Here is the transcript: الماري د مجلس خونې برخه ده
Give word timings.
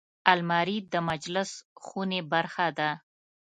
الماري 0.31 0.77
د 0.93 0.95
مجلس 1.09 1.51
خونې 1.85 2.21
برخه 2.31 2.67
ده 2.77 2.89